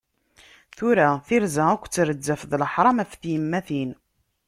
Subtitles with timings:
[0.77, 3.91] Tura tirza akk d trezzaf d leḥram ɣef tyemmatin.